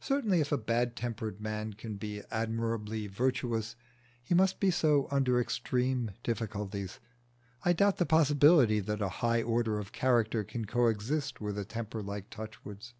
Certainly 0.00 0.40
if 0.40 0.50
a 0.50 0.58
bad 0.58 0.96
tempered 0.96 1.40
man 1.40 1.74
can 1.74 1.94
be 1.98 2.20
admirably 2.32 3.06
virtuous, 3.06 3.76
he 4.20 4.34
must 4.34 4.58
be 4.58 4.72
so 4.72 5.06
under 5.08 5.38
extreme 5.40 6.10
difficulties. 6.24 6.98
I 7.64 7.72
doubt 7.72 7.98
the 7.98 8.06
possibility 8.06 8.80
that 8.80 9.00
a 9.00 9.08
high 9.22 9.44
order 9.44 9.78
of 9.78 9.92
character 9.92 10.42
can 10.42 10.64
coexist 10.64 11.40
with 11.40 11.56
a 11.58 11.64
temper 11.64 12.02
like 12.02 12.28
Touchwood's. 12.28 12.94